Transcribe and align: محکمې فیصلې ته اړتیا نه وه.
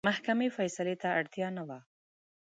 محکمې 0.07 0.47
فیصلې 0.57 0.95
ته 1.01 1.07
اړتیا 1.19 1.47
نه 1.57 1.63
وه. 1.67 1.79